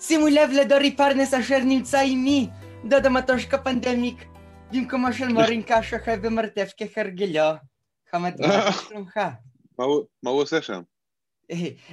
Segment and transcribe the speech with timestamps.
[0.00, 2.48] שימו לב לדורי פרנס אשר נמצא עימי,
[2.88, 4.24] דוד המטושקה פנדמיק,
[4.72, 7.50] במקומו של מורינקה שוכב במרתף כהרגלו.
[8.10, 9.20] חמד, מה שלומך?
[9.78, 9.84] מה
[10.30, 10.82] הוא- עושה שם?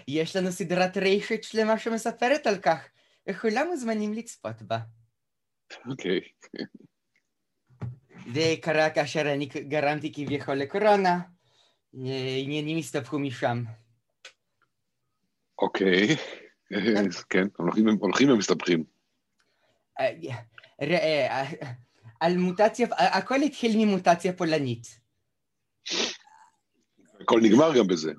[0.08, 2.88] יש לנו סדרת רשת שלמה שמספרת על כך,
[3.30, 4.78] וכולם מוזמנים לצפות בה.
[5.90, 6.20] אוקיי.
[8.34, 11.20] זה קרה כאשר אני גרמתי כביכול לקורונה,
[12.44, 13.64] עניינים הסתבכו משם.
[15.62, 16.08] אוקיי.
[16.14, 16.18] אז
[17.30, 18.84] כן, הולכים הולכים ומסתבכים.
[20.00, 20.12] אה,
[20.82, 21.72] ראה, אה,
[22.20, 25.00] על מוטציה, הכל התחיל ממוטציה פולנית.
[27.22, 28.12] הכל נגמר גם בזה.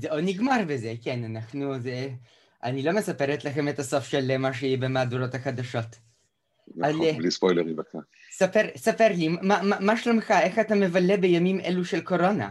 [0.00, 2.08] זה או נגמר בזה, כן, אנחנו, זה...
[2.62, 5.96] אני לא מספרת לכם את הסוף של מה שיהיה במהדורות החדשות.
[6.76, 7.98] נכון, על- בלי ספוילרים בבקשה.
[8.30, 10.30] ספר, ספר לי, מה, מה, מה שלומך?
[10.30, 12.50] איך אתה מבלה בימים אלו של קורונה?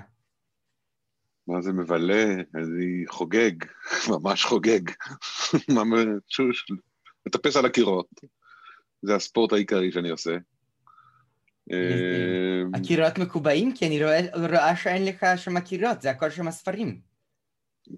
[1.48, 2.26] מה זה מבלה?
[2.56, 3.52] אני חוגג,
[4.14, 4.82] ממש חוגג.
[5.78, 6.66] ממש, שוש,
[7.28, 8.08] מטפס על הקירות.
[9.02, 10.38] זה הספורט העיקרי שאני עושה.
[11.72, 13.76] אה, הקירות מקובעים?
[13.76, 17.02] כי אני רואה, שאין לך שם קירות, זה הכל שם הספרים.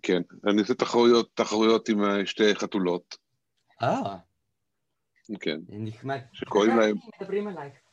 [0.01, 3.17] כן, אני עושה תחרויות, תחרויות עם אה, שתי חתולות.
[3.81, 4.17] אה,
[5.39, 6.19] כן, נחמד.
[6.33, 6.95] שקוראים להם.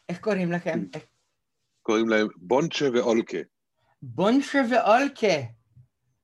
[0.09, 0.85] איך קוראים לכם?
[0.95, 1.05] איך-
[1.83, 3.39] קוראים להם בונצ'ה ואולקה.
[4.15, 5.47] בונשר ואולקה.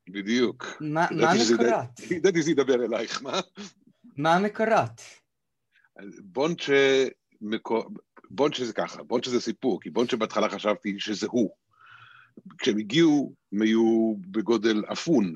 [0.08, 0.66] בדיוק.
[0.80, 2.00] מה מה המקורות?
[2.16, 3.40] ידעתי שזה ידבר אלייך, מה?
[4.16, 5.00] מה המקורות?
[6.22, 7.06] בונצ'ה,
[7.40, 7.88] מקו-
[8.30, 11.50] בונצ'ה זה ככה, בונצ'ה זה סיפור, כי בונצ'ה בהתחלה חשבתי שזה הוא.
[12.58, 15.34] כשהם הגיעו, הם היו בגודל אפון,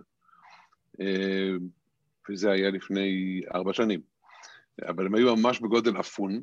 [1.01, 1.51] אה,
[2.31, 4.01] וזה היה לפני ארבע שנים.
[4.89, 6.43] אבל הם היו ממש בגודל אפון,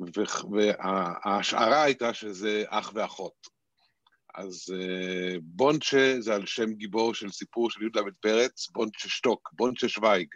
[0.00, 3.59] וההשערה הייתה שזה אח ואחות.
[4.34, 9.88] אז אה, בונצ'ה זה על שם גיבור של סיפור של י"ל פרץ, בונצ'ה שטוק, בונצ'ה
[9.88, 10.28] שוויג.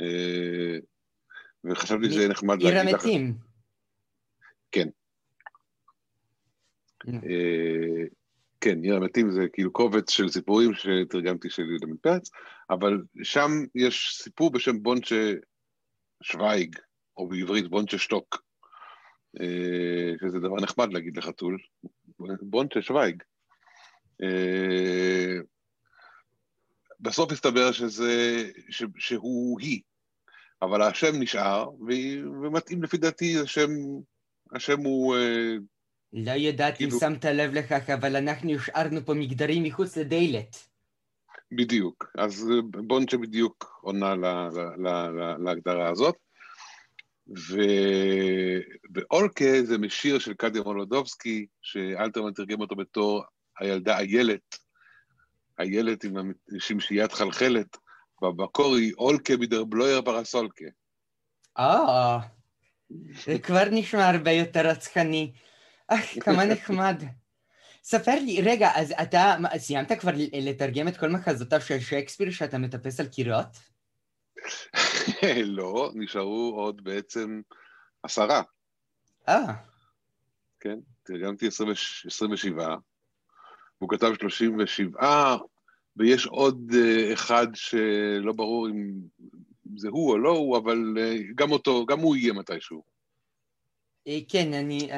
[0.00, 0.78] אה,
[1.64, 3.04] וחשבתי שזה נחמד עיר להגיד לך.
[3.04, 3.34] המתים.
[4.72, 4.88] כן.
[7.08, 8.04] אה,
[8.60, 12.30] כן, עיר המתים זה כאילו קובץ של סיפורים שתרגמתי של יהודה פרץ,
[12.70, 15.32] אבל שם יש סיפור בשם בונצ'ה
[16.22, 16.76] שוויג,
[17.16, 18.42] או בעברית בונצ'ה שטוק,
[20.20, 21.58] שזה דבר נחמד להגיד לחתול,
[22.42, 23.22] בונצ'ה שוויג.
[24.22, 25.38] אה,
[27.00, 29.80] בסוף הסתבר שזה, ש, שהוא היא,
[30.62, 33.70] אבל השם נשאר, ו- ומתאים לפי דעתי, השם,
[34.52, 35.16] השם הוא...
[35.16, 35.54] אה,
[36.12, 40.68] לא יודעת אם כאילו- שמת לב לכך, אבל אנחנו השארנו פה מגדרים מחוץ לדלת.
[41.52, 42.06] בדיוק.
[42.18, 44.14] אז אה, בונצ'ה בדיוק עונה
[45.38, 46.23] להגדרה הזאת.
[47.28, 47.56] ו...
[48.94, 53.24] ואולקה זה משיר של קדיה מולודובסקי, שאלתרמן תרגם אותו בתור
[53.58, 54.58] הילדה איילת,
[55.58, 57.76] איילת עם השמשיית חלחלת,
[58.22, 60.64] במקור היא אולקה מדר בלויר פרסולקה.
[61.58, 62.18] אה,
[63.24, 65.32] זה כבר נשמע הרבה יותר רצחני.
[66.20, 67.02] כמה נחמד.
[67.82, 73.00] ספר לי, רגע, אז אתה סיימת כבר לתרגם את כל מחזותיו של שייקספיר שאתה מטפס
[73.00, 73.73] על קירות?
[75.56, 77.40] לא, נשארו עוד בעצם
[78.02, 78.42] עשרה,
[79.28, 79.54] אה,
[80.60, 80.78] כן?
[81.02, 81.70] תרגמתי 20
[82.06, 82.76] 27,
[83.80, 85.36] והוא כתב 37,
[85.96, 88.92] ויש עוד אה, אחד שלא ברור אם
[89.76, 92.82] זה הוא או לא הוא, אבל אה, גם אותו, גם הוא יהיה מתישהו.
[94.08, 94.88] אה, כן, אני...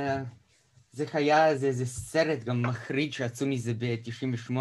[0.93, 4.53] זה היה, זה, זה סרט גם מחריד שעשו מזה ב-98,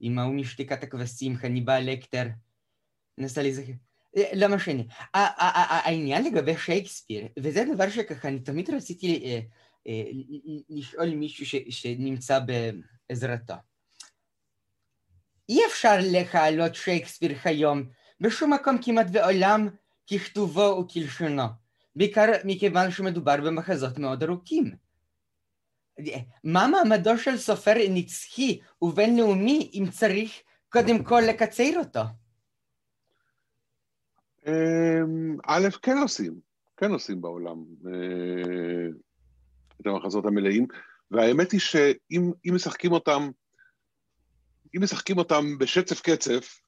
[0.00, 2.26] עם ההוא משתיקת הכבשים, חניבל לקטר.
[3.18, 3.72] נסה להיזכר.
[4.34, 4.82] לא משנה.
[5.14, 9.40] העניין לגבי שייקספיר, וזה דבר שככה, אני תמיד רציתי
[10.70, 13.54] לשאול מישהו שנמצא בעזרתו.
[15.48, 17.82] אי אפשר להעלות שייקספיר היום
[18.20, 19.68] בשום מקום כמעט בעולם
[20.10, 21.42] ככתובו וכלשונו,
[21.96, 24.88] בעיקר מכיוון שמדובר במחזות מאוד ארוכים.
[26.44, 32.00] מה מעמדו של סופר נצחי ובינלאומי אם צריך קודם כל לקצר אותו?
[34.48, 36.40] אמ, א', כן עושים,
[36.76, 38.88] כן עושים בעולם אה,
[39.80, 40.66] את המחזות המלאים,
[41.10, 43.30] והאמת היא שאם אם משחקים אותם,
[44.76, 46.60] אם משחקים אותם בשצף קצף,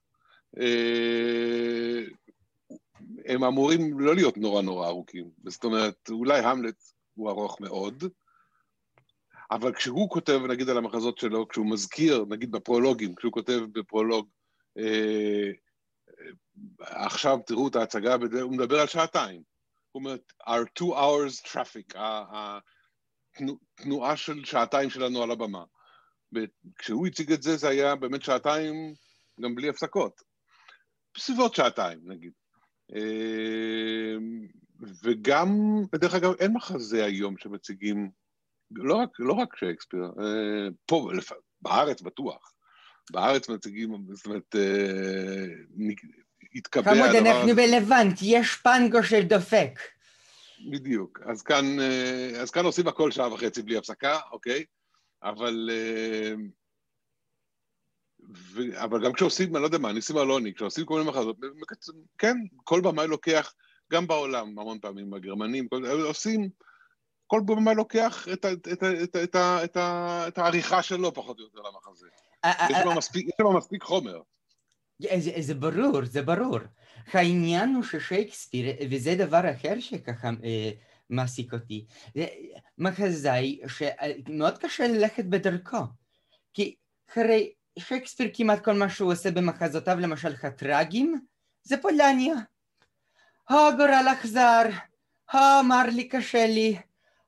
[0.61, 2.05] אה,
[3.27, 5.31] הם אמורים לא להיות נורא נורא ארוכים.
[5.47, 6.82] זאת אומרת, אולי המלט
[7.15, 8.05] הוא ארוך מאוד,
[9.50, 14.29] אבל כשהוא כותב, נגיד על המחזות שלו, כשהוא מזכיר, נגיד בפרולוגים, כשהוא כותב בפרולוג,
[14.79, 15.50] אה,
[16.81, 19.43] עכשיו תראו את ההצגה, הוא מדבר על שעתיים.
[19.93, 21.99] הוא אומר, our two hours traffic,
[23.81, 25.64] התנועה של שעתיים שלנו על הבמה.
[26.32, 28.94] וכשהוא הציג את זה, זה היה באמת שעתיים
[29.40, 30.22] גם בלי הפסקות.
[31.14, 32.32] בסביבות שעתיים, נגיד.
[32.94, 34.17] אה,
[35.02, 35.49] וגם,
[35.94, 38.11] דרך אגב, אין מחזה היום שמציגים,
[38.70, 41.11] לא רק, לא רק שייקספיר, אה, פה,
[41.62, 42.52] בארץ בטוח.
[43.10, 44.56] בארץ מציגים, זאת אומרת,
[46.54, 47.18] התקבע הדבר הזה.
[47.18, 49.80] חמוד, אנחנו בלבנט, יש פנגו של דופק.
[50.70, 51.20] בדיוק.
[51.26, 51.64] אז כאן,
[52.40, 54.64] אז כאן עושים הכל שעה וחצי בלי הפסקה, אוקיי?
[55.22, 55.70] אבל...
[58.34, 58.82] ו...
[58.82, 61.36] אבל גם כשעושים, אני לא יודע מה, ניסים אלוני, כשעושים כל מיני מחזות,
[62.18, 63.54] כן, כל במאי לוקח,
[63.92, 66.48] גם בעולם, המון פעמים, הגרמנים, כל, עושים,
[67.26, 69.76] כל במאי לוקח את, את, את, את, את, את,
[70.28, 72.06] את העריכה שלו, פחות או יותר, למחזה.
[72.46, 72.76] יש
[73.38, 74.20] שם מספיק חומר.
[75.40, 76.58] זה, ברור, זה ברור.
[77.12, 80.70] העניין הוא ששייקספיר, וזה דבר אחר שככה אה,
[81.10, 82.26] מעסיק אותי, זה
[82.78, 85.76] מחזאי שמאוד קשה ללכת בדרכו.
[86.54, 86.75] כי
[87.16, 91.20] הרי שייקספיר כמעט כל מה שהוא עושה במחזותיו, למשל הטראגים,
[91.62, 92.34] זה פולניה.
[93.48, 94.62] הו גורל אכזר,
[95.32, 96.78] הו מר לי קשה לי,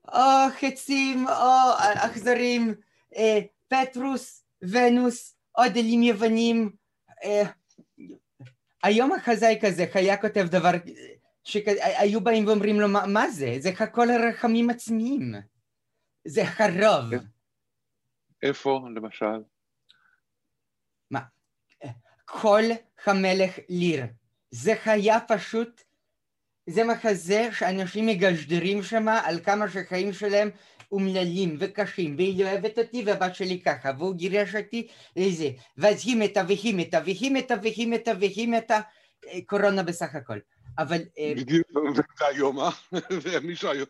[0.08, 0.20] או
[0.60, 2.74] חצים, או אכזרים,
[3.16, 3.38] אה,
[3.68, 6.70] פטרוס, ונוס, עוד אלים יוונים.
[7.24, 7.42] אה,
[8.82, 10.70] היום החזאי כזה היה כותב דבר
[11.44, 13.56] שהיו באים ואומרים לו מה, מה זה?
[13.58, 15.32] זה הכל הרחמים עצמיים.
[16.24, 17.12] זה הרוב.
[18.42, 19.42] איפה למשל?
[22.34, 22.62] כל
[23.06, 24.04] המלך ליר.
[24.50, 25.82] זה היה פשוט,
[26.66, 30.50] זה מחזה שאנשים מגשדרים שם על כמה שהחיים שלהם
[30.92, 36.42] אומללים וקשים, והיא אוהבת אותי והבת שלי ככה, והוא גירש אותי לזה, ואז היא מתה
[36.48, 38.80] והיא מתה והיא מתה והיא מתה והיא מתה,
[39.46, 40.38] קורונה בסך הכל.
[40.78, 41.00] אבל...
[41.36, 41.66] בדיוק,
[42.18, 42.70] זה היום, אה?
[43.22, 43.86] ומישהו היום,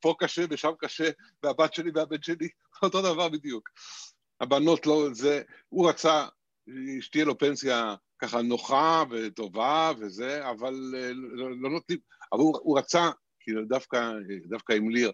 [0.00, 1.10] פה קשה ושם קשה,
[1.42, 2.48] והבת שלי והבן שלי,
[2.82, 3.68] אותו דבר בדיוק.
[4.40, 6.26] הבנות לא, זה, הוא רצה
[7.00, 11.98] שתהיה לו פנסיה ככה נוחה וטובה וזה, אבל אה, לא, לא נותנים,
[12.32, 13.10] אבל הוא, רצה,
[13.40, 13.62] כאילו
[14.48, 15.12] דווקא עם ליר,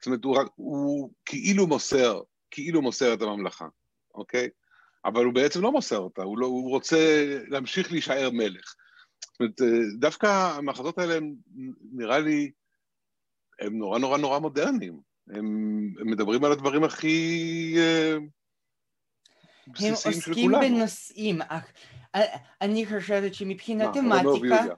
[0.00, 2.20] זאת אומרת, הוא, הוא כאילו מוסר,
[2.50, 3.68] כאילו מוסר את הממלכה,
[4.14, 4.48] אוקיי?
[5.04, 8.74] אבל הוא בעצם לא מוסר אותה, הוא, לא, הוא רוצה להמשיך להישאר מלך.
[9.24, 11.34] זאת אומרת, אה, דווקא המחזות האלה הם,
[11.92, 12.50] נראה לי,
[13.60, 15.00] הם נורא נורא נורא מודרניים.
[15.28, 15.44] הם,
[16.00, 17.74] הם מדברים על הדברים הכי...
[17.78, 18.16] אה,
[19.66, 21.72] הם עוסקים בנושאים, אך
[22.14, 24.74] אה, אני חושבת שמבחינת תמטיקה...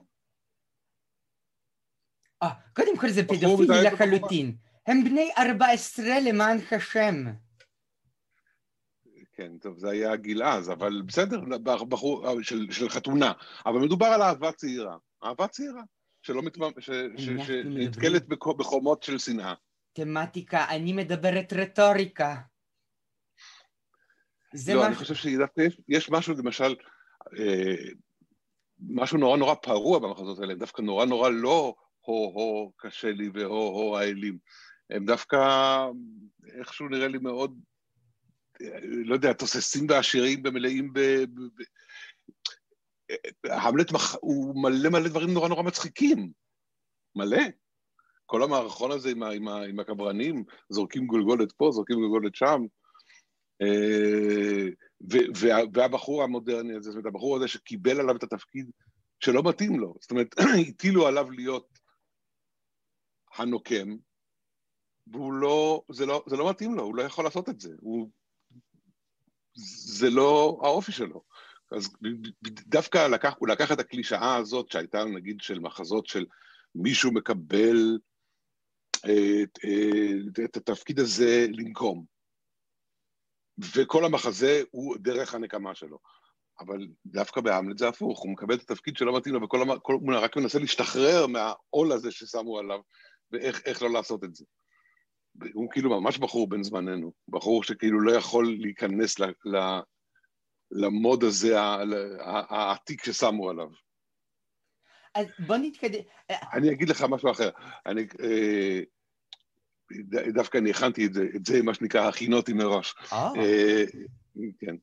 [2.43, 4.55] אה, קודם כל זה פדופילי לחלוטין.
[4.87, 7.15] הם בני 14 למען השם.
[9.35, 13.31] כן, טוב, זה היה גיל אז, אבל בסדר, בחור אה, של, של חתונה.
[13.65, 14.97] אבל מדובר על אהבה צעירה.
[15.23, 15.81] אהבה צעירה,
[16.21, 16.63] שלא מתמ...
[16.79, 16.89] ש...
[17.17, 17.25] ש...
[17.47, 19.53] שנתקלת בחומות של שנאה.
[19.93, 22.35] תמטיקה, אני מדברת רטוריקה.
[24.53, 24.87] זה לא, מה...
[24.87, 26.75] אני חושב שדווקא יש, יש משהו, למשל,
[27.39, 27.75] אה,
[28.89, 31.75] משהו נורא נורא פרוע במחזות האלה, דווקא נורא נורא לא
[32.05, 34.37] הו-הו קשה לי והו-הו האלים.
[34.89, 35.37] הם דווקא
[36.59, 37.59] איכשהו נראה לי מאוד,
[38.81, 40.99] לא יודע, תוססים ועשירים ומלאים ב...
[40.99, 41.39] ב,
[43.43, 44.15] ב המלט מח...
[44.21, 46.31] הוא מלא מלא דברים נורא נורא מצחיקים.
[47.15, 47.43] מלא.
[48.25, 49.31] כל המערכון הזה עם, ה...
[49.31, 49.63] עם, ה...
[49.63, 52.61] עם הקברנים, זורקים גולגולת פה, זורקים גולגולת שם.
[53.61, 54.67] אה,
[55.73, 58.71] והבחור המודרני הזה, זאת אומרת, הבחור הזה שקיבל עליו את התפקיד
[59.19, 60.35] שלא מתאים לו, זאת אומרת,
[60.69, 61.79] הטילו עליו להיות
[63.35, 63.95] הנוקם,
[65.07, 68.09] והוא לא, זה לא, זה לא מתאים לו, הוא לא יכול לעשות את זה, הוא,
[69.85, 71.21] זה לא האופי שלו.
[71.71, 71.89] אז
[72.67, 76.25] דווקא לקח, הוא לקח את הקלישאה הזאת שהייתה נגיד של מחזות של
[76.75, 77.99] מישהו מקבל
[79.05, 79.59] אה, את,
[80.27, 82.05] את, את התפקיד הזה לנקום.
[83.75, 85.99] וכל המחזה הוא דרך הנקמה שלו.
[86.59, 89.79] אבל דווקא בהמלט זה הפוך, הוא מקבל את התפקיד שלא מתאים לו, וכל המ...
[89.79, 89.93] כל...
[89.93, 92.79] הוא רק מנסה להשתחרר מהעול הזה ששמו עליו,
[93.31, 94.45] ואיך לא לעשות את זה.
[95.53, 99.23] הוא כאילו ממש בחור בן זמננו, בחור שכאילו לא יכול להיכנס ל...
[99.25, 99.79] ל...
[100.71, 101.59] למוד הזה
[102.49, 103.67] העתיק ששמו עליו.
[105.15, 105.99] אז בוא נתקדם.
[106.53, 107.49] אני אגיד לך משהו אחר.
[107.85, 108.79] אני, אה,
[110.33, 112.95] דווקא אני הכנתי את זה, את זה מה שנקרא הכינותי מראש.
[113.13, 113.31] אה.
[113.37, 113.83] אה.
[114.59, 114.75] כן.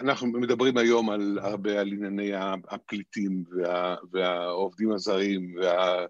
[0.00, 2.30] אנחנו מדברים היום על הרבה על ענייני
[2.68, 6.06] הפליטים וה, והעובדים הזרים, וה...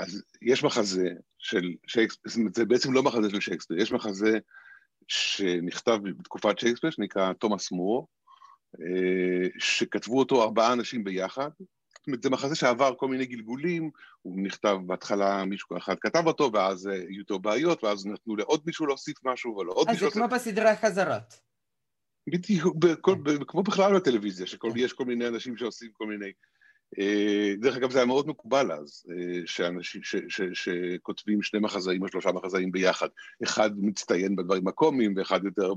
[0.00, 1.08] אז יש מחזה
[1.40, 4.38] של שייקספיר, זה בעצם לא מחזה של שייקספיר, יש מחזה
[5.08, 8.08] שנכתב בתקופת שייקספיר, שנקרא תומאס מור,
[8.80, 11.50] אה, שכתבו אותו ארבעה אנשים ביחד,
[12.00, 13.90] זאת אומרת, זה מחזה שעבר כל מיני גלגולים,
[14.22, 18.86] הוא נכתב בהתחלה, מישהו אחד כתב אותו, ואז היו איתו בעיות, ואז נתנו לעוד מישהו
[18.86, 20.06] להוסיף משהו, ולעוד מישהו...
[20.06, 21.40] אז זה כמו בסדרה חזרות.
[22.26, 22.76] בדיוק,
[23.48, 26.32] כמו בכלל בטלוויזיה, שיש כל מיני אנשים שעושים כל מיני...
[26.98, 32.02] אה, דרך אגב, זה היה מאוד מקובל אז, אה, שאנשים, ש, ש, שכותבים שני מחזאים
[32.02, 33.08] או שלושה מחזאים ביחד.
[33.42, 35.74] אחד מצטיין בדברים הקומיים, ואחד יותר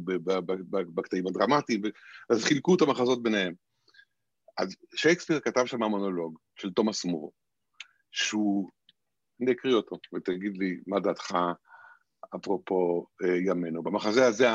[0.70, 1.82] בקטעים הדרמטיים,
[2.29, 3.53] אז חילקו את המחזות ביניהם.
[4.58, 7.32] אז שייקספיר כתב שם מונולוג של תומאס מור,
[8.12, 8.70] שהוא,
[9.41, 11.36] אני אקריא אותו, ותגיד לי מה דעתך
[12.36, 13.84] אפרופו אה, ימינו.
[13.84, 14.48] במחזה הזה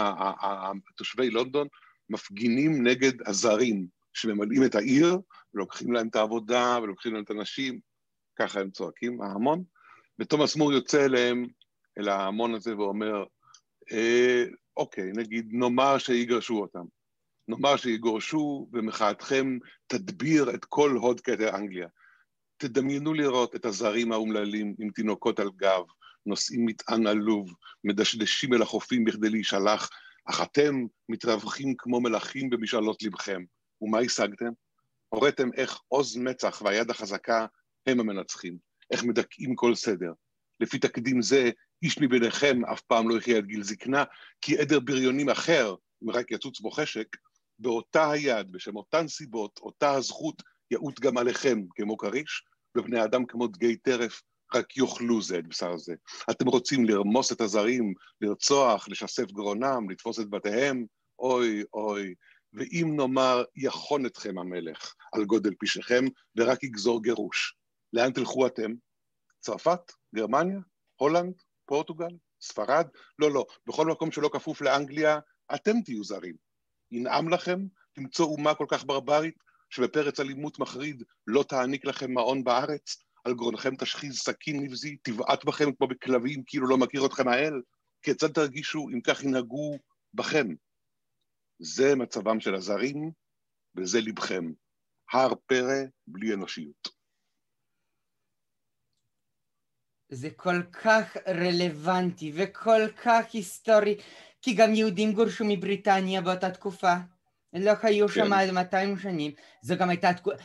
[0.97, 1.67] תושבי לונדון
[2.11, 5.19] מפגינים נגד הזרים שממלאים את העיר,
[5.55, 7.81] ולוקחים להם את העבודה, ולוקחים להם את הנשים,
[8.39, 9.63] ככה הם צועקים, ההמון,
[10.19, 11.47] ותומאס מור יוצא אליהם,
[11.99, 13.25] אל ההמון הזה, ואומר,
[13.93, 14.45] אה,
[14.77, 16.85] אוקיי, נגיד, נאמר שיגרשו אותם.
[17.49, 21.89] נאמר שיגורשו, ומחאתכם תדביר את כל הוד כתר אנגליה.
[22.57, 25.83] תדמיינו לראות את הזרים האומללים עם תינוקות על גב,
[26.27, 29.91] נושאים מטען עלוב, מדשדשים אל החופים בכדי להישלח,
[30.25, 30.75] אך אתם
[31.09, 33.43] מתרווחים כמו מלכים במשאלות לבכם.
[33.83, 34.51] ומה השגתם?
[35.09, 37.47] הוריתם איך עוז מצח והיד החזקה
[37.87, 38.59] הם המנצחים,
[38.91, 40.13] איך מדכאים כל סדר.
[40.61, 41.51] לפי תקדים זה,
[41.83, 44.05] איש מביניכם אף פעם לא יחיה עד גיל זקנה,
[44.41, 47.17] כי עדר בריונים אחר, אם רק יצוץ בו חשק,
[47.59, 52.45] באותה היד, בשם אותן סיבות, אותה הזכות, יעוט גם עליכם כמו כריש,
[52.77, 54.23] ובני אדם כמו דגי טרף,
[54.55, 55.95] רק יאכלו זה את בשר זה.
[56.31, 60.87] אתם רוצים לרמוס את הזרים, לרצוח, לשסף גרונם, לתפוס את בתיהם?
[61.19, 62.15] אוי, אוי.
[62.59, 66.05] ואם נאמר, יחון אתכם המלך על גודל פשעיכם,
[66.37, 67.55] ורק יגזור גירוש.
[67.93, 68.73] לאן תלכו אתם?
[69.41, 69.93] צרפת?
[70.15, 70.59] גרמניה?
[70.97, 71.35] הולנד?
[71.67, 72.17] פורטוגל?
[72.41, 72.87] ספרד?
[73.19, 73.47] לא, לא.
[73.67, 75.19] בכל מקום שלא כפוף לאנגליה,
[75.55, 76.35] אתם תהיו זרים.
[76.93, 77.67] ינעם לכם
[77.99, 79.35] למצוא אומה כל כך ברברית,
[79.71, 82.97] שבפרץ אלימות מחריד לא תעניק לכם מעון בארץ?
[83.25, 87.63] על גרונכם תשחיז סכין נבזי, תבעט בכם כמו בכלבים, כאילו לא מכיר אתכם האל?
[88.03, 89.79] כיצד תרגישו אם כך ינהגו
[90.15, 90.55] בכם?
[91.59, 93.13] זה מצבם של הזרים,
[93.77, 94.53] וזה לבכם.
[95.13, 96.89] הר פרא בלי אנושיות.
[100.09, 103.97] זה כל כך רלוונטי וכל כך היסטורי,
[104.43, 106.95] כי גם יהודים גורשו מבריטניה באותה תקופה.
[107.53, 110.37] לא היו שם עד 200 שנים, זו גם הייתה תקופה,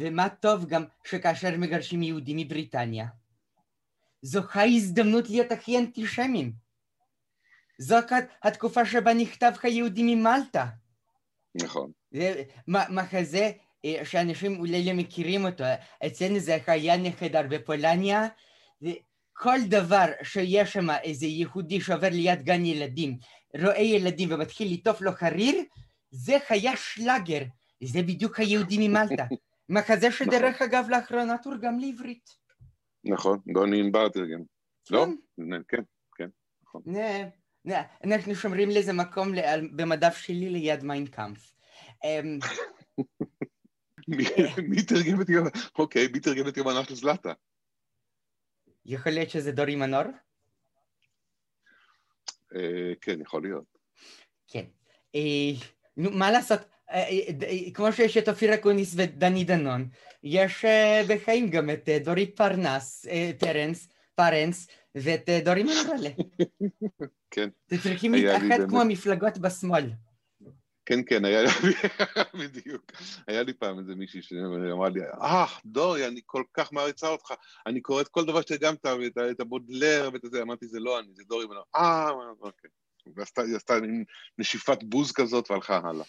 [0.00, 3.06] ומה טוב גם שכאשר מגרשים יהודים מבריטניה.
[4.22, 6.52] זו ההזדמנות להיות הכי אנטישמים.
[7.80, 7.96] זו
[8.42, 10.66] התקופה שבה נכתב היהודי ממלטה.
[11.54, 11.90] נכון.
[12.10, 13.50] זה מחזה
[14.04, 15.64] שאנשים אולי לא מכירים אותו,
[16.06, 18.28] אצלנו זה היה נחדר בפולניה,
[19.32, 23.18] כל דבר שיש שם איזה יהודי שעובר ליד גן ילדים,
[23.62, 25.54] רואה ילדים ומתחיל לטוף לו חריר,
[26.10, 27.42] זה היה שלאגר,
[27.84, 29.24] זה בדיוק היהודי ממלטה.
[29.68, 30.66] מחזה שדרך נכון.
[30.68, 32.30] אגב לאחרונה תורגם לעברית.
[33.04, 34.40] נכון, דוני ענבר תרגם.
[34.90, 35.06] לא?
[35.68, 35.82] כן,
[36.16, 36.28] כן,
[36.62, 36.82] נכון.
[38.04, 39.32] אנחנו שומרים לזה מקום
[39.76, 41.52] במדף שלי ליד מיינקאמפ.
[42.04, 42.38] אמ,
[44.70, 45.46] מי תרגם את יום...
[45.78, 47.32] אוקיי, מי תרגם את יומנה של זלאטה?
[48.84, 50.02] יכול להיות שזה דורי מנור?
[52.54, 53.64] אה, כן, יכול להיות.
[54.48, 54.64] כן.
[55.14, 55.20] אה,
[55.96, 56.60] נו, מה לעשות?
[56.90, 57.08] אה,
[57.74, 59.88] כמו שיש את אופיר אקוניס ודני דנון,
[60.22, 60.64] יש
[61.08, 63.06] בחיים גם את דורי פרנס,
[63.38, 66.10] פרנס, פרנס, ואת דורי מנורלה.
[67.30, 67.48] כן.
[67.66, 69.90] אתם צריכים להתאחד כמו המפלגות בשמאל.
[70.86, 71.48] כן, כן, היה לי,
[72.40, 72.92] בדיוק.
[73.26, 77.34] היה לי פעם איזה מישהי שאמרה לי, אה, דורי, אני כל כך מעריצה אותך,
[77.66, 78.86] אני קורא את כל דבר שתרגמת,
[79.30, 82.70] את הבודלר ואת זה, אמרתי, זה לא אני, זה דורי, אה, אוקיי.
[83.16, 83.74] והיא עשתה
[84.38, 86.04] נשיפת בוז כזאת והלכה הלאה.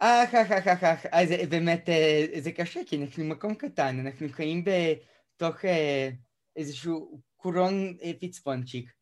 [0.00, 4.26] אך, אך, אך, אך, אך, אז באמת אה, זה קשה, כי אנחנו מקום קטן, אנחנו
[4.28, 6.10] חיים בתוך אה,
[6.56, 8.92] איזשהו קורון אה, פיצפונצ'יק,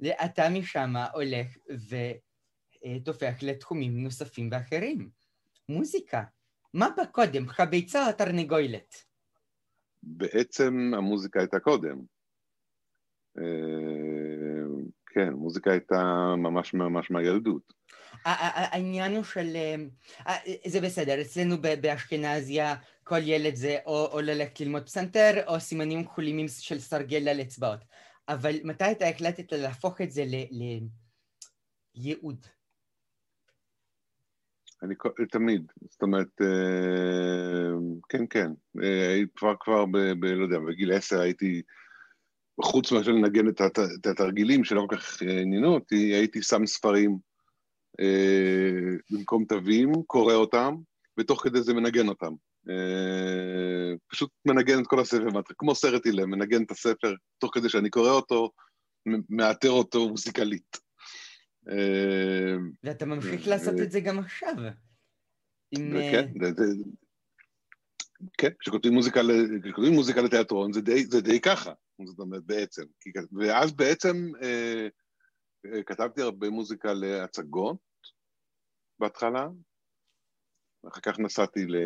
[0.00, 1.46] ואתה משם הולך
[3.00, 5.10] ותופח לתחומים נוספים ואחרים.
[5.68, 6.22] מוזיקה.
[6.74, 8.94] מה בא קודם, הביצה או התרנגולת?
[10.02, 12.00] בעצם המוזיקה הייתה קודם.
[15.06, 16.02] כן, מוזיקה הייתה
[16.36, 17.72] ממש ממש מהילדות.
[18.24, 19.56] העניין הוא של...
[20.66, 22.74] זה בסדר, אצלנו באשכנזיה
[23.10, 27.80] כל ילד זה או, או ללכת ללמוד פסנתר או סימנים כחולים של סרגל על אצבעות.
[28.28, 30.24] אבל מתי אתה החלטת להפוך את זה
[31.94, 32.46] לייעוד?
[34.82, 34.94] אני
[35.30, 36.40] תמיד, זאת אומרת,
[38.08, 38.50] כן, כן,
[39.36, 41.62] כבר כבר, ב, לא יודע, בגיל עשר הייתי
[42.62, 46.66] חוץ מאשר לנגן את, הת, את התרגילים שלא כל כך אה, עניינו אותי, הייתי שם
[46.66, 47.18] ספרים
[48.00, 50.74] אה, במקום תווים, קורא אותם,
[51.18, 52.32] ותוך כדי זה מנגן אותם.
[52.68, 57.90] אה, פשוט מנגן את כל הספר, כמו סרט אילם, מנגן את הספר תוך כדי שאני
[57.90, 58.50] קורא אותו,
[59.28, 60.76] מאתר אותו מוזיקלית.
[61.68, 64.54] אה, ואתה ממשיך לעשות את זה גם עכשיו.
[65.74, 66.32] כן,
[68.38, 69.20] כן, כשכותבים מוזיקה,
[69.64, 71.72] כשכותבים מוזיקה לתיאטרון זה די, זה די ככה,
[72.04, 72.82] זאת אומרת בעצם.
[73.32, 74.88] ואז בעצם אה,
[75.66, 77.76] אה, כתבתי הרבה מוזיקה להצגות
[78.98, 79.48] בהתחלה,
[80.84, 81.76] ואחר כך נסעתי ל...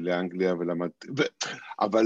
[0.00, 1.22] לאנגליה ולמדתי, ו...
[1.80, 2.04] אבל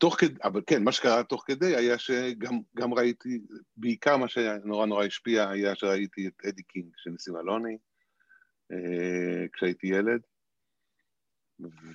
[0.00, 3.40] תוך כדי, אבל כן, מה שקרה תוך כדי היה שגם ראיתי,
[3.76, 7.78] בעיקר מה שנורא נורא השפיע היה שראיתי את אדי קינג של ניסים אלוני,
[8.72, 10.20] אה, כשהייתי ילד.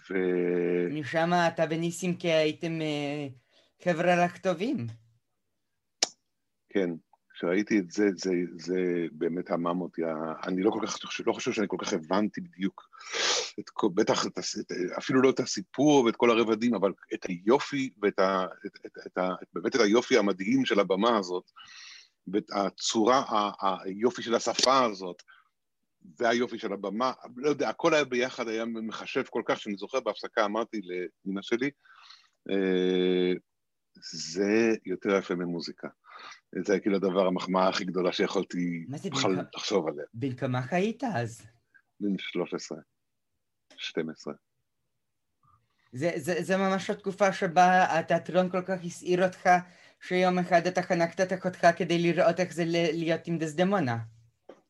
[0.10, 0.14] ו...
[0.92, 3.28] משם אתה וניסים כי הייתם אה,
[3.84, 4.78] חבר'ה רק טובים.
[6.70, 6.90] כן,
[7.36, 10.02] כשראיתי את זה, זה, זה באמת המם אותי.
[10.48, 12.90] אני לא כל כך, לא חושב שאני כל כך הבנתי בדיוק,
[13.60, 18.20] את, בטח את, את, אפילו לא את הסיפור ואת כל הרבדים, אבל את היופי ואת
[18.20, 21.52] ה, את, את, את, את, באמת את היופי המדהים של הבמה הזאת,
[22.28, 25.24] ואת הצורה, היופי של השפה הזאת,
[26.20, 30.46] והיופי של הבמה, לא יודע, הכל היה ביחד, היה מחשב כל כך, שאני זוכר בהפסקה,
[30.46, 31.70] אמרתי לאמא שלי,
[32.50, 33.34] אה,
[34.12, 35.88] זה יותר יפה ממוזיקה.
[36.64, 38.86] זה כאילו הדבר, המחמאה הכי גדולה שיכולתי
[39.54, 40.06] לחשוב עליה.
[40.14, 41.42] בן כמה היית אז?
[42.00, 42.78] בן 13,
[43.78, 44.34] 12.
[45.92, 49.50] זה, זה, זה ממש התקופה שבה התיאטרון כל כך הסעיר אותך,
[50.02, 53.98] שיום אחד אתה חנקת את אחותך כדי לראות איך זה להיות עם דסדמונה.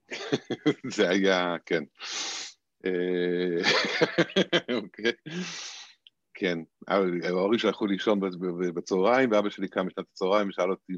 [0.95, 1.83] זה היה, כן.
[2.85, 2.91] אה,
[4.77, 5.11] אוקיי.
[6.37, 8.19] כן, ההורים שלחו לישון
[8.73, 10.93] בצהריים, ואבא שלי קם בשנת הצהריים ושאל אותי,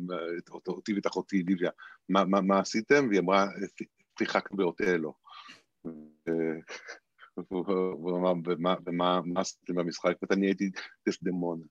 [0.67, 1.72] אותי ואת אחותי ליביה,
[2.10, 3.08] מה, מה, מה עשיתם?
[3.10, 3.46] והיא אמרה,
[4.20, 5.13] שיחקנו באוטלו.
[7.51, 8.34] והוא אמר,
[8.86, 10.13] ומה עשיתם במשחק?
[10.29, 10.72] ואני הייתי
[11.08, 11.65] דסדמונה.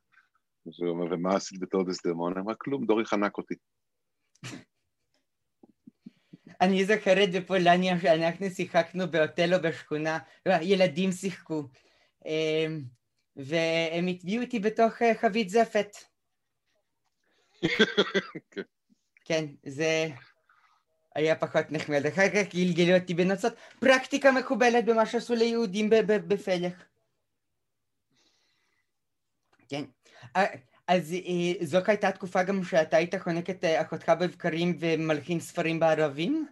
[0.67, 2.41] והוא אומר, ומה עשית בתור דסדמונה?
[2.41, 3.55] אמרה, כלום, דורי חנק אותי.
[6.61, 10.19] אני זוכרת בפולניה שאנחנו שיחקנו באוטלו בשכונה,
[10.63, 11.69] ילדים שיחקו.
[13.37, 15.97] והם הטביעו אותי בתוך אה, חבית זפת.
[19.25, 20.09] כן, זה
[21.15, 22.07] היה פחות נחמד.
[22.07, 23.53] אחר כך גלגלו אותי בנוצות.
[23.81, 26.85] פרקטיקה מקובלת במה שעשו ליהודים בפלך.
[29.69, 29.85] כן.
[30.89, 35.81] אז אה, זאת הייתה תקופה גם שאתה היית חונק את אה, אחותך בבקרים ומלחין ספרים
[35.81, 36.47] בערבים?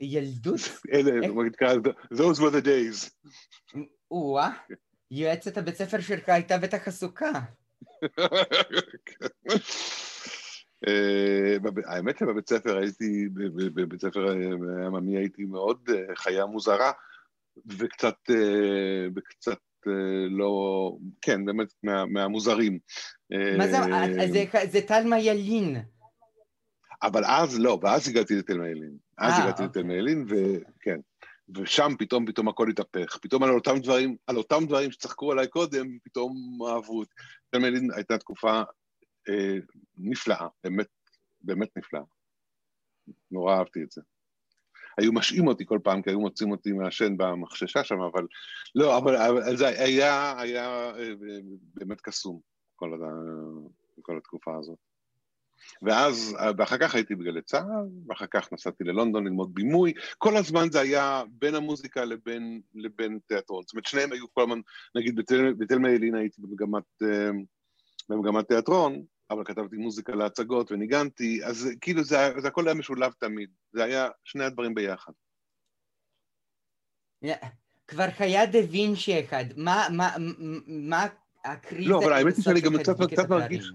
[0.00, 0.60] ילדות?
[0.92, 1.10] אלה,
[2.14, 3.10] those were the days.
[4.10, 4.50] או-אה.
[5.14, 7.30] יועצת הבית ספר שלך הייתה בטח עסוקה.
[10.88, 13.28] אה, האמת שבבית ספר הייתי,
[13.74, 14.30] בבית ספר
[14.86, 16.92] עממי הייתי מאוד אה, חיה מוזרה,
[17.66, 19.58] וקצת, אה, וקצת
[20.30, 22.78] לא, כן, באמת מהמוזרים.
[23.58, 23.78] מה זה,
[24.70, 25.76] זה תלמה ילין.
[27.02, 28.96] אבל אז לא, ואז הגעתי לתלמה ילין.
[29.18, 29.98] אז הגעתי לתלמה אוקיי.
[29.98, 31.00] ילין, וכן.
[31.56, 33.18] ושם פתאום, פתאום הכל התהפך.
[33.22, 37.14] פתאום על אותם דברים, על אותם דברים שצחקו עליי קודם, פתאום אהבו אותי.
[37.50, 38.62] תלמדין הייתה תקופה
[39.28, 39.58] אה,
[39.96, 40.86] נפלאה, באמת,
[41.40, 42.02] באמת נפלאה.
[43.30, 44.00] נורא אהבתי את זה.
[44.98, 48.26] היו משעים אותי כל פעם, כי היו מוצאים אותי מעשן במחששה שם, אבל
[48.74, 51.14] לא, אבל, אבל זה היה, היה אה,
[51.74, 52.40] באמת קסום,
[52.76, 52.90] כל,
[54.02, 54.91] כל התקופה הזאת.
[55.82, 60.80] ואז, ואחר כך הייתי בגלי צה"ל, ואחר כך נסעתי ללונדון ללמוד בימוי, כל הזמן זה
[60.80, 63.62] היה בין המוזיקה לבין, לבין תיאטרון.
[63.62, 64.60] זאת אומרת, שניהם היו כל הזמן,
[64.94, 67.30] נגיד בתל, בתל מיילין הייתי במגמת, אה,
[68.08, 73.50] במגמת תיאטרון, אבל כתבתי מוזיקה להצגות וניגנתי, אז כאילו זה, זה הכל היה משולב תמיד,
[73.72, 75.12] זה היה שני הדברים ביחד.
[77.88, 80.16] כבר היה דה וינצ'י אחד, מה, מה,
[80.66, 81.06] מה
[81.44, 81.90] הקריטה...
[81.90, 83.72] לא, אבל האמת היא שאני גם קצת מרגיש...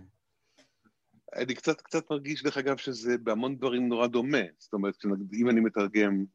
[1.35, 4.43] אני קצת, קצת מרגיש, דרך אגב, שזה בהמון דברים נורא דומה.
[4.57, 4.95] זאת אומרת,
[5.33, 6.25] אם אני מתרגם,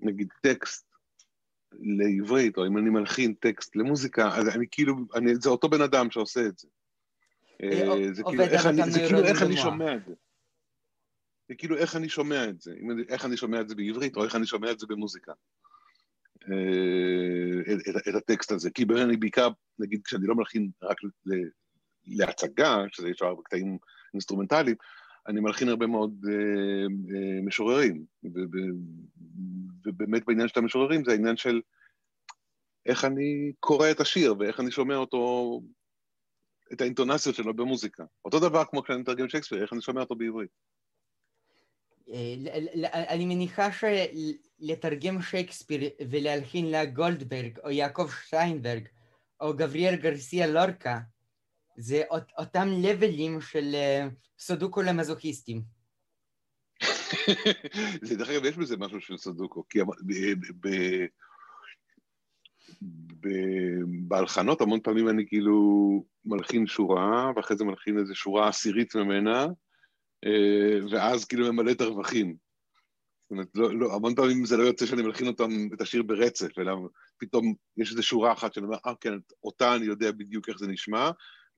[0.00, 0.86] נגיד, טקסט
[1.72, 6.10] לעברית, או אם אני מלחין טקסט למוזיקה, אז אני כאילו, אני, זה אותו בן אדם
[6.10, 6.68] שעושה את זה.
[7.62, 10.14] אה, אה, זה כאילו איך אני, זה כאילו איך אני שומע את זה.
[11.48, 12.74] זה כאילו איך אני שומע את זה,
[13.08, 15.32] איך אני שומע את זה בעברית, או איך אני שומע את זה במוזיקה.
[16.50, 18.70] אה, את, את הטקסט הזה.
[18.70, 19.48] כי אני בעיקר,
[19.78, 20.96] נגיד, כשאני לא מלחין רק
[22.06, 23.78] להצגה, שזה יש הרבה קטעים
[24.14, 24.76] אינסטרומנטליים,
[25.28, 26.34] אני מלחין הרבה מאוד אה,
[27.16, 28.04] אה, משוררים.
[29.84, 31.60] ובאמת בעניין של המשוררים זה העניין של
[32.86, 35.60] איך אני קורא את השיר ואיך אני שומע אותו,
[36.72, 38.04] את האינטונציות שלו במוזיקה.
[38.24, 40.50] אותו דבר כמו כשאני מתרגם שייקספיר, איך אני שומע אותו בעברית.
[42.08, 42.34] אה,
[43.08, 48.88] אני מניחה שלתרגם שייקספיר ולהלחין לגולדברג או יעקב שטיינברג
[49.40, 50.98] או גבריאל גרסיה לורקה
[51.80, 52.02] זה
[52.38, 55.62] אותם לבלים של אה, סודוקו למזוכיסטים.
[58.02, 59.78] זה דרך אגב, יש בזה משהו של סודוקו, כי.
[64.08, 65.54] בהלחנות המון פעמים אני כאילו
[66.24, 69.46] מלחין שורה, ואחרי זה מלחין איזו שורה עשירית ממנה,
[70.24, 72.36] אה, ואז כאילו ממלא את הרווחים.
[73.22, 76.58] זאת אומרת, לא, לא, המון פעמים זה לא יוצא שאני מלחין אותם, את השיר ברצף,
[76.58, 76.72] אלא
[77.18, 79.12] פתאום יש איזו שורה אחת שאני אומר, אה, כן,
[79.44, 81.10] אותה אני יודע בדיוק איך זה נשמע,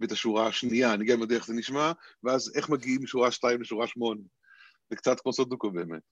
[0.03, 1.93] ואת השורה השנייה אני גם יודע איך זה נשמע,
[2.25, 4.21] ואז איך מגיעים משורה שתיים לשורה שמונה.
[4.91, 6.03] זה קצת כמו סודוקו באמת.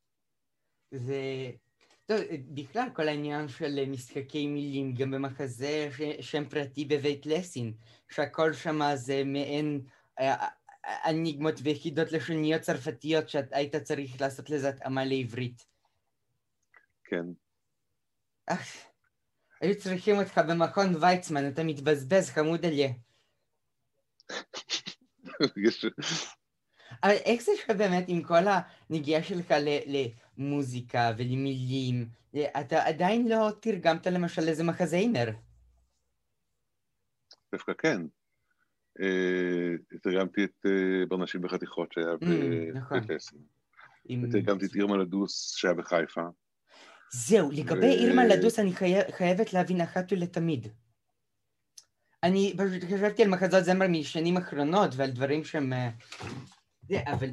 [0.91, 1.51] זה...
[2.07, 2.19] טוב,
[2.55, 6.01] בכלל כל העניין של משחקי מילים, גם במחזה ש...
[6.21, 7.73] שם פרטי בבית לסין,
[8.09, 9.81] שהכל שם זה מעין
[10.21, 10.47] אה,
[11.07, 15.67] אניגמות ויחידות לשוניות צרפתיות שהיית צריך לעשות לזה התאמה לעברית.
[17.05, 17.25] כן.
[19.61, 22.89] היו צריכים אותך במכון ויצמן, אתה מתבזבז, חמוד עליה.
[27.03, 28.43] אבל איך זה שבאמת עם כל
[28.91, 29.55] הנגיעה שלך
[29.87, 32.09] למוזיקה ולמילים,
[32.61, 35.31] אתה עדיין לא תרגמת למשל איזה מחזיינר?
[37.53, 38.03] דווקא כן.
[39.01, 43.01] אה, תרגמתי את אה, ברנשים בחתיכות שהיה mm, נכון.
[43.01, 43.37] בפסם.
[44.23, 46.23] ותרגמתי את אירמה לדוס שהיה בחיפה.
[47.13, 48.73] זהו, לגבי אירמה לדוס אני
[49.11, 50.69] חייבת להבין אחת ולתמיד.
[52.23, 55.73] אני פשוט חשבתי על מחזות זמר משנים אחרונות ועל דברים שהם...
[55.73, 57.29] אה, אבל...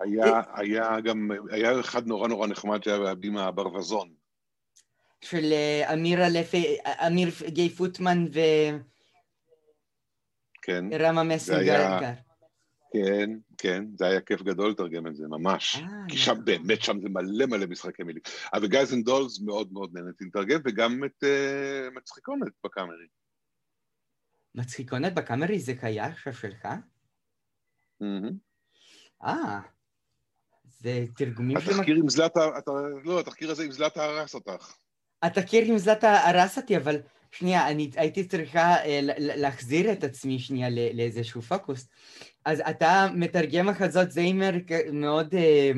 [0.00, 4.14] היה, היה גם, היה אחד נורא נורא נחמד שהיה בהבימה הברווזון.
[5.20, 5.52] של
[5.92, 6.76] אמיר אלפי,
[7.06, 8.40] אמיר גיי פוטמן ו...
[10.62, 10.84] כן.
[11.00, 11.98] רמה מסינגר.
[12.92, 15.76] כן, כן, זה היה כיף גדול לתרגם את זה, ממש.
[15.76, 18.22] אה, כי שם, באמת, שם זה מלא מלא משחקי מילים.
[18.54, 21.24] אבל Guys and Dolls מאוד מאוד נהניתי לתרגם, וגם את
[21.94, 23.06] מצחיקונת בקאמרי.
[24.56, 26.68] מצחיקונת בקאמרי זה עכשיו שלך?
[29.24, 29.60] אה,
[30.80, 31.70] זה תרגומים של...
[31.70, 32.40] התחקיר עם זלאטה,
[33.04, 34.74] לא, התחקיר הזה עם זלאטה הרס אותך.
[35.22, 36.96] התחקיר עם זלאטה הרס אותי, אבל
[37.32, 41.88] שנייה, אני הייתי צריכה אה, להחזיר את עצמי שנייה לאיזשהו פוקוס.
[42.44, 44.50] אז אתה מתרגם מחזות זיימר
[44.92, 45.70] מאוד אה,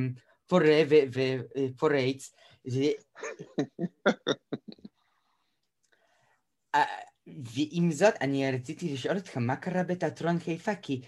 [0.47, 2.35] פורה ופורץ.
[7.39, 10.75] ועם זאת, אני רציתי לשאול אותך, מה קרה בתיאטרון חיפה?
[10.75, 11.03] כי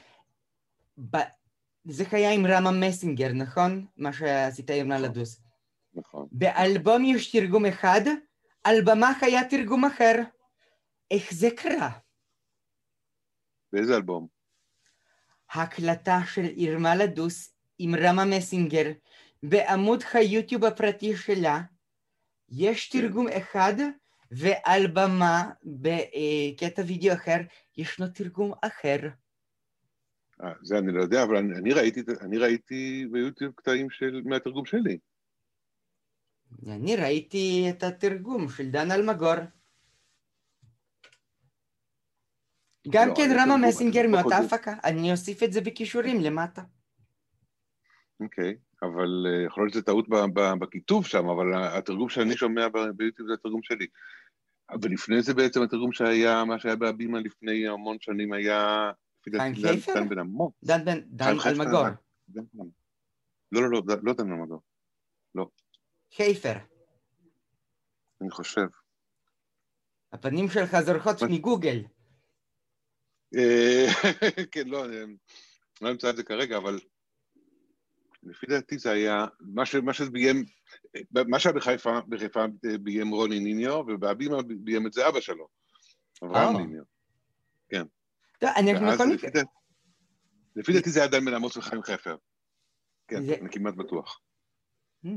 [1.11, 1.16] ב...
[1.85, 3.87] זה היה עם רמה מסינגר, נכון?
[3.97, 5.43] מה שעשית עם ללדוס.
[5.95, 6.29] נכון.
[6.33, 8.01] באלבום יש תרגום אחד,
[8.64, 10.14] על במה היה תרגום אחר.
[11.11, 11.90] איך זה קרה?
[13.73, 14.27] באיזה אלבום?
[15.51, 18.90] הקלטה של אירמה לדוס עם רמה מסינגר
[19.43, 21.61] בעמוד היוטיוב הפרטי שלה.
[22.49, 23.01] יש כן.
[23.01, 23.75] תרגום אחד,
[24.31, 27.38] ועל במה, בקטע וידאו אחר,
[27.77, 28.99] ישנו תרגום אחר.
[30.43, 34.66] אה, זה אני לא יודע, אבל אני, אני, ראיתי, אני ראיתי ביוטיוב קטעים של, מהתרגום
[34.66, 34.99] שלי.
[36.66, 39.35] אני ראיתי את התרגום של דן אלמגור.
[42.88, 46.62] גם לא, כן רמה מסינגר מאותה הפקה, אני אוסיף את זה בכישורים למטה.
[48.20, 50.09] אוקיי, אבל אה, יכול להיות שזו טעות
[50.61, 53.87] בכיתוב שם, אבל התרגום שאני שומע ביוטיוב זה התרגום שלי.
[54.83, 58.90] ולפני זה בעצם התרגום שהיה, מה שהיה בהבימה לפני המון שנים היה...
[59.37, 59.94] חיים חיפר?
[59.94, 60.54] דן בן עמוק.
[60.64, 61.85] דן בן, דן אלמגור.
[63.52, 64.61] לא, לא, לא, לא דן אלמגור.
[65.35, 65.48] לא.
[66.16, 66.54] חיפר.
[68.20, 68.66] אני חושב.
[70.12, 71.83] הפנים שלך זורחות מגוגל.
[73.37, 73.87] אה,
[74.52, 75.16] כן, לא, אני
[75.80, 76.80] לא אמצא את זה כרגע, אבל
[78.22, 80.44] לפי דעתי זה היה, מה, ש, מה שזה ביים,
[81.12, 82.44] מה שהיה בחיפה, בחיפה
[82.80, 85.48] ביים רוני ניניו, ובהבימה ביים את זה אבא שלו,
[86.24, 86.61] אברהם אה.
[86.61, 86.83] ניניו.
[87.68, 87.85] כן.
[88.42, 88.88] אני יכול...
[90.56, 92.16] לפי דעתי זה היה דן בן עמוס וחיים חפר.
[93.09, 94.20] כן, אני כמעט בטוח.
[95.06, 95.09] Hmm.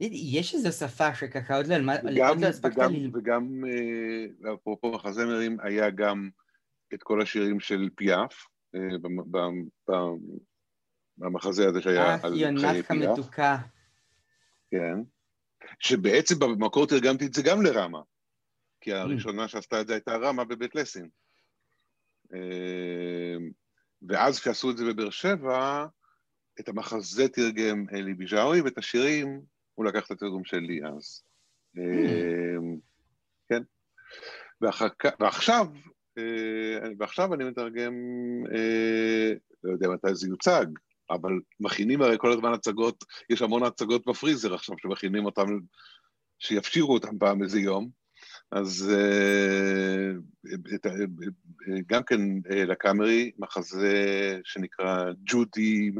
[0.00, 3.10] יש איזו שפה שככה עוד לא הספקת לי...
[3.14, 6.30] וגם, אה, אפרופו מחזמרים, היה גם
[6.94, 8.46] את כל השירים של פיאף,
[11.22, 12.30] אה, במחזה הזה שהיה על חיי.
[12.30, 13.56] אה, יונת המתוקה.
[14.70, 14.98] כן.
[15.78, 18.00] שבעצם במקור תרגמתי את זה גם לרמה,
[18.80, 18.96] כי mm.
[18.96, 21.08] הראשונה שעשתה את זה הייתה רמה בבית לסין.
[22.34, 23.36] אה,
[24.08, 25.86] ואז כשעשו את זה בבאר שבע,
[26.60, 29.40] את המחזה תרגם אלי ביז'אווי, ואת השירים
[29.74, 31.22] הוא לקח את התרגום שלי אז.
[31.76, 31.80] Mm.
[33.48, 33.62] כן.
[35.20, 35.66] ועכשיו
[36.18, 37.94] אה, ועכשיו אני מתרגם,
[38.54, 39.32] אה,
[39.64, 40.66] לא יודע מתי זה יוצג,
[41.10, 45.46] אבל מכינים הרי כל הזמן הצגות, יש המון הצגות בפריזר עכשיו שמכינים אותם,
[46.38, 47.88] שיפשירו אותם פעם איזה יום,
[48.50, 50.10] אז אה,
[51.86, 55.90] גם כן לקאמרי, מחזה שנקרא ג'ודי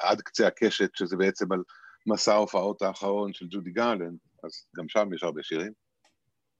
[0.00, 1.62] עד קצה הקשת, שזה בעצם על
[2.06, 5.72] מסע ההופעות האחרון של ג'ודי גרלנד, אז גם שם יש הרבה שירים.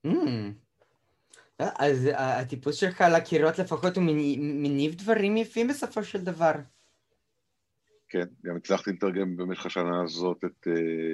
[0.07, 0.09] Mm.
[1.59, 4.03] אז הטיפוס שלך על הקירות לפחות הוא
[4.37, 6.51] מניב דברים יפים בסופו של דבר.
[8.09, 10.71] כן, גם הצלחתי לתרגם במשך השנה הזאת את uh,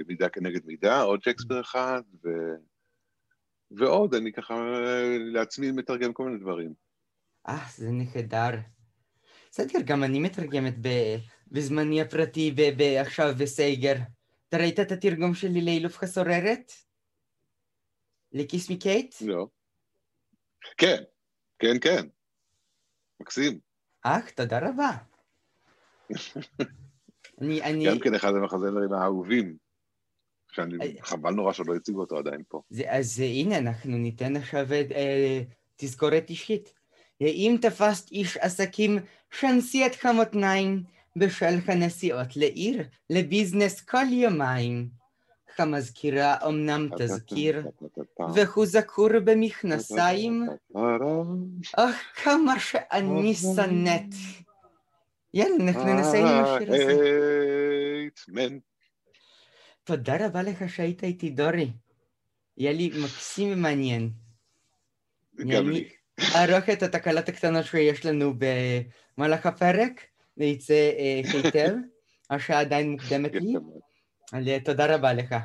[0.08, 2.30] מידה כנגד מידה, עוד שייקספיר אחד, ו...
[3.72, 4.54] ועוד, אני ככה
[5.34, 6.74] לעצמי מתרגם כל מיני דברים.
[7.48, 8.60] אה, זה נהדר.
[9.52, 10.90] בסדר, גם אני מתרגמת ב...
[11.52, 12.82] בזמני הפרטי ב...
[12.82, 13.96] עכשיו בסייגר.
[14.50, 16.72] אתה ראית את התרגום שלי לאילוף חסוררת?
[18.32, 19.16] לכיס מקייט?
[19.22, 19.48] לא.
[20.78, 21.04] כן,
[21.60, 22.08] כן, כן.
[23.20, 23.60] מקסים.
[24.06, 24.92] אה, תודה רבה.
[27.42, 27.86] אני, אני...
[27.86, 29.56] גם כן אחד המחזמרים האהובים,
[30.52, 32.62] שאני, אה, חבל נורא שלא הציגו אותו עדיין פה.
[32.70, 35.42] זה, אז הנה, אנחנו ניתן עכשיו אה,
[35.76, 36.74] תזכורת אישית.
[37.22, 39.00] אם תפסת איש עסקים
[39.32, 40.84] שנשיא את המותניים
[41.16, 44.90] בשל הנסיעות לעיר, לביזנס כל יומיים.
[45.60, 47.68] המזכירה אמנם תזכיר,
[48.34, 50.48] והוא זכור במכנסיים,
[51.76, 54.16] אך כמה שאני שנאת.
[55.36, 58.58] יאללה, אנחנו נסיים עם השיר הזה.
[59.84, 61.72] תודה רבה לך שהיית איתי, דורי.
[62.58, 64.10] היה לי מקסים ומעניין.
[65.36, 65.90] גם לי.
[66.36, 68.34] אערוך את התקלות הקטנות שיש לנו
[69.18, 70.92] במהלך הפרק, זה יצא
[71.34, 71.74] היטב.
[72.30, 74.60] השעה עדיין מוקדמת לי.
[74.60, 75.36] תודה רבה לך.